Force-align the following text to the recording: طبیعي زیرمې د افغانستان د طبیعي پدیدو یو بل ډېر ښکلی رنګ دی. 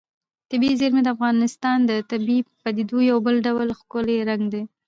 طبیعي 0.51 0.75
زیرمې 0.81 1.01
د 1.03 1.09
افغانستان 1.15 1.77
د 1.85 1.91
طبیعي 2.11 2.39
پدیدو 2.61 2.97
یو 3.11 3.17
بل 3.25 3.35
ډېر 3.45 3.69
ښکلی 3.79 4.17
رنګ 4.29 4.43
دی. 4.53 4.61